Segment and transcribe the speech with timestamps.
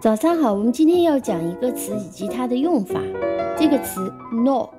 [0.00, 3.02] 早上好，我们今天要讲一个词以及它的用法。
[3.58, 4.00] 这个词
[4.32, 4.72] knock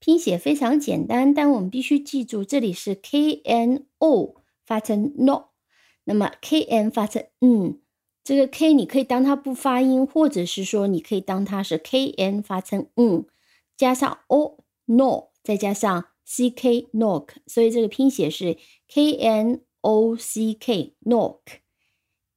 [0.00, 4.34] 拼写非常简单，但我们必须记住，这里是 k n o
[4.66, 5.44] 发成 no，
[6.02, 7.78] 那么 k n 发成嗯，
[8.24, 13.24] 这个 k 你可以当它不发音，或者是说你可以当它是 k n 发成嗯，
[13.76, 18.56] 加上 o no，再加上 c k knock，所以这个拼写是
[18.88, 21.61] k n o c k knock。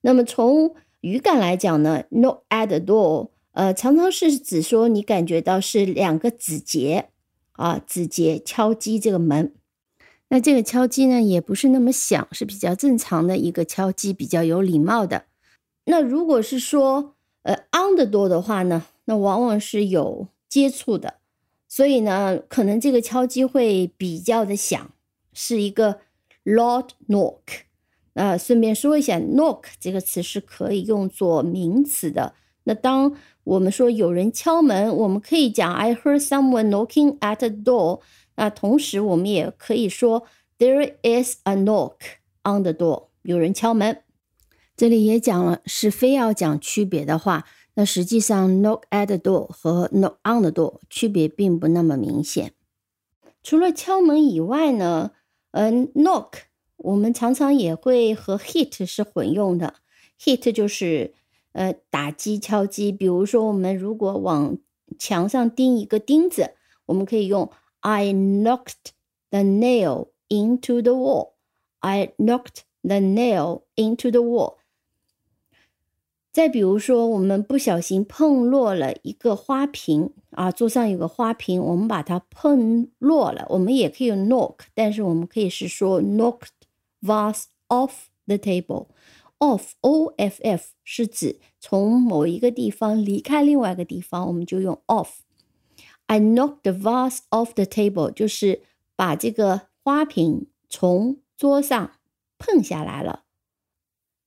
[0.00, 7.08] 那么从语感来讲呢，knock at the door，呃，常常是指说你感觉到是两个指节
[7.52, 9.54] 啊，指节敲击这个门。
[10.28, 15.24] 那这个敲击呢，也不是那么响，是比较正常的一个敲击，比较有礼貌的。
[15.86, 21.14] 那如果是说呃 on the door 的话呢，那往往是有接触的，
[21.66, 24.92] 所以呢，可能这个敲击会比较的响，
[25.32, 26.00] 是一个
[26.44, 27.38] loud knock。
[28.20, 32.34] 啊，顺便说一下，knock 这个词是可以用作名词的。
[32.64, 38.00] 那当我们说有人敲门，我们可以讲 I heard someone knocking at the door。
[38.36, 40.24] 那同时我们也可以说
[40.58, 41.94] There is a knock
[42.44, 44.02] on the door，有人敲门。
[44.76, 52.52] 这里也讲了，是非要讲区别的话，那实际上 knock at the door 和 knock on the door 区别并不那么明显。
[53.42, 55.12] 除了敲门以外呢，
[55.52, 56.49] 嗯，knock。
[56.82, 59.74] 我们常常也会和 hit 是混用的
[60.18, 61.12] ，hit 就是
[61.52, 62.90] 呃打击、敲击。
[62.90, 64.56] 比如说，我们如果往
[64.98, 66.54] 墙上钉一个钉子，
[66.86, 68.92] 我们可以用 I knocked
[69.28, 71.32] the nail into the wall。
[71.80, 74.56] I knocked the nail into the wall。
[76.32, 86.48] 再比如说，我们不小心碰落了一个花瓶啊，桌上有个花瓶，我们把它碰落了，我们也可以用 knock，但是我们可以是说 knocked。
[87.00, 88.88] Vase off the table。
[89.38, 95.20] off o f f 是指从某一个地方离开另外一个地方，我们就用 off。
[96.04, 98.60] I knocked the vase off the table，就是
[98.94, 101.92] 把这个花瓶从桌上
[102.38, 103.24] 碰下来了。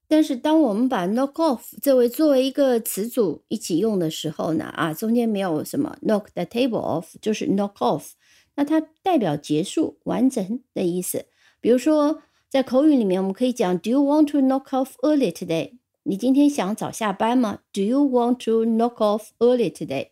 [0.07, 8.13] 但是当我们把 knock off 这位作为一个词组一起用的时候呢，啊，中间没有什么 knock the table off，就是 knock off，
[8.55, 11.27] 那它代表结束、完整的意思。
[11.61, 12.23] 比如说。
[12.53, 15.71] 在口语里面，我们可以讲 Do you want to knock off early today？
[16.03, 20.09] 你今天想早下班吗？Do you want to knock off early today？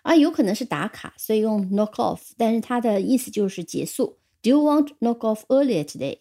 [0.00, 4.16] 啊，有可能是打卡，所以用 knock off，但是它的意思就是结束。
[4.40, 6.20] Do you want to knock off early today？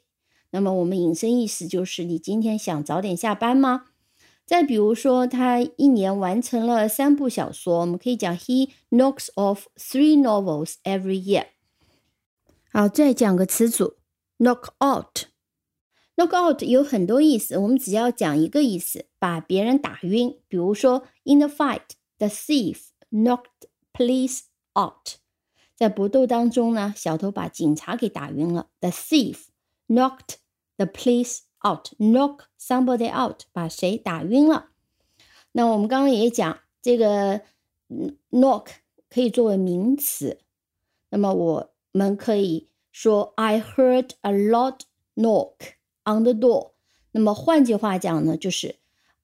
[0.50, 3.86] 那么我们引申意思就是你今天想早点下班吗？
[4.46, 11.46] 再比如说，他一年完成了三部小说，我们可以讲 He knocks off three novels every year。
[12.74, 13.96] 好，再讲个词组
[14.38, 15.30] knock out。
[16.18, 20.40] Knock out 有很多意思，我们只要讲一个意思，把别人打晕。
[20.48, 21.82] 比如说，In the fight,
[22.18, 24.44] the thief knocked police
[24.80, 25.18] out。
[25.76, 28.70] 在搏斗当中呢，小偷把警察给打晕了。
[28.80, 29.48] The thief
[29.88, 30.38] knocked
[30.78, 31.90] the police out.
[32.00, 34.70] Knock somebody out，把谁打晕了？
[35.52, 37.42] 那我们刚刚也讲，这个
[38.32, 38.68] knock
[39.10, 40.40] 可以作为名词。
[41.10, 44.80] 那么我们可以说，I heard a loud
[45.16, 45.75] knock。
[46.05, 46.73] On the door，
[47.12, 48.77] 那么换句话讲呢，就是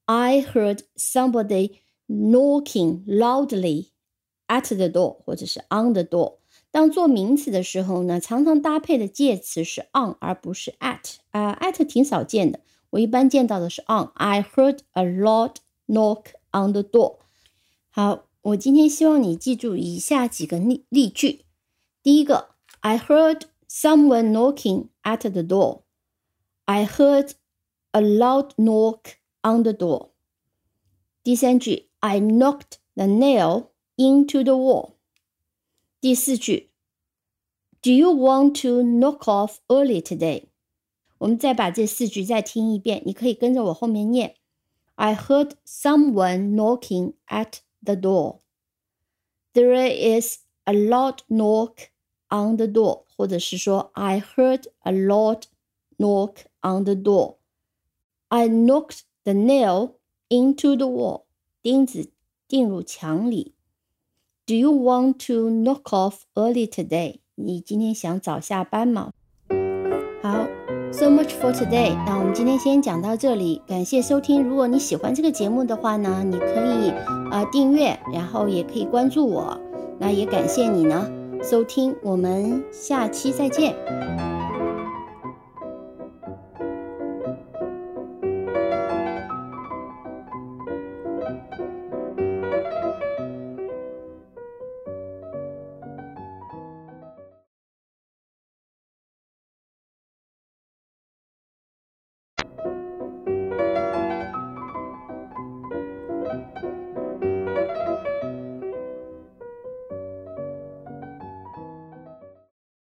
[0.05, 3.87] I heard somebody knocking loudly
[4.47, 6.37] at the door，或者是 on the door。
[6.71, 11.15] 当做名词的时候呢，常常搭配的介词是 on，而不是 at。
[11.31, 12.59] 啊，at 挺少见的，
[12.91, 15.55] 我一般见到的是 on。I heard a loud
[15.87, 17.17] knock on the door。
[17.89, 21.45] 好，我今天希望你记住以下几个例例句。
[22.03, 22.49] 第一个，
[22.81, 25.81] I heard someone knocking at the door。
[26.65, 27.33] I heard
[27.91, 30.09] a loud knock on the door。
[31.23, 34.93] 第三句，I knocked the nail into the wall。
[35.99, 36.69] 第四句，
[37.81, 40.45] Do you want to knock off early today？
[41.19, 44.35] 我们再把这四句再听一遍，你可以跟着我后面念。
[44.95, 48.39] I heard someone knocking at the door.
[49.53, 51.89] There is a loud knock
[52.29, 55.43] on the door，或者是说 I heard a loud
[55.97, 57.35] knock on the door.
[58.29, 59.91] I knocked the nail
[60.29, 61.23] into the wall，
[61.61, 62.11] 钉子
[62.47, 63.53] 钉入墙里。
[64.45, 67.19] Do you want to knock off early today？
[67.35, 69.11] 你今天想早下班吗？
[70.21, 70.47] 好，
[70.91, 71.93] so much for today。
[72.05, 74.43] 那我们今天先讲到这里，感谢收听。
[74.43, 76.89] 如果你喜欢这个节目的话呢，你可以
[77.31, 79.59] 啊订阅，然后也可以关注我。
[79.99, 81.09] 那也感谢你呢
[81.43, 83.75] 收听，我们下期再见。